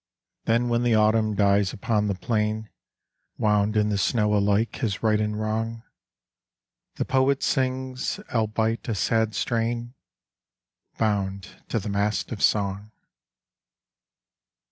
[0.45, 2.71] Then when the Autumn dies upon the plain,
[3.37, 5.83] Wound in the snow alike his right and wrong,
[6.95, 9.93] The poet sings,— albeit a sad strain,—
[10.97, 12.91] Bound to the Mast of Song.